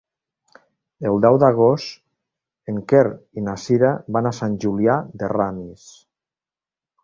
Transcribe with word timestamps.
El 1.09 1.19
deu 1.25 1.37
d'agost 1.43 2.73
en 2.73 2.81
Quer 2.93 3.03
i 3.11 3.45
na 3.51 3.57
Sira 3.67 3.93
van 4.19 4.33
a 4.33 4.35
Sant 4.41 4.59
Julià 4.67 4.99
de 5.23 5.33
Ramis. 5.39 5.89